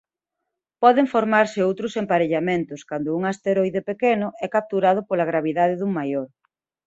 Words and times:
Poden 0.83 1.07
formarse 1.13 1.59
outros 1.67 1.93
emparellamentos 2.01 2.81
cando 2.89 3.09
un 3.17 3.23
asteroide 3.33 3.81
pequeno 3.89 4.27
é 4.45 4.47
capturado 4.55 4.99
pola 5.09 5.29
gravidade 5.31 5.75
dun 5.77 5.91
maior. 5.99 6.27